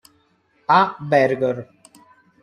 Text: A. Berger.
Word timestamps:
A. 0.67 0.95
Berger. 1.11 1.57